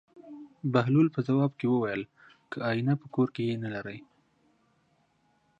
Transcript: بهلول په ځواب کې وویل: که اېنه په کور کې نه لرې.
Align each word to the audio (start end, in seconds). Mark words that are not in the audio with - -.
بهلول 0.73 1.07
په 1.15 1.19
ځواب 1.27 1.51
کې 1.59 1.67
وویل: 1.69 2.03
که 2.51 2.57
اېنه 2.69 2.93
په 3.01 3.07
کور 3.13 3.27
کې 3.35 3.59
نه 3.63 3.69
لرې. 3.75 3.99